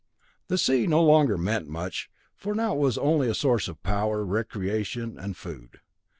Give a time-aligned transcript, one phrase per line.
[0.47, 4.25] The sea no longer meant much, for it was now only a source of power,
[4.25, 5.79] recreation and food.